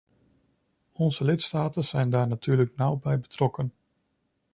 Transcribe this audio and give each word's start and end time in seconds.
Onze 0.93 1.23
lidstaten 1.23 1.83
zijn 1.85 2.09
daar 2.09 2.27
natuurlijk 2.27 2.75
nauw 2.75 2.95
bij 2.97 3.19
betrokken. 3.19 3.71